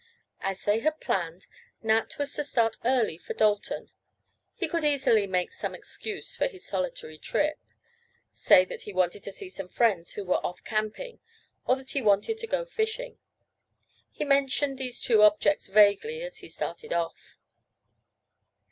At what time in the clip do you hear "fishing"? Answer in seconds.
12.65-13.19